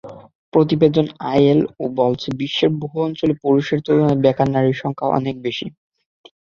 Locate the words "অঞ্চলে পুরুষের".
3.07-3.79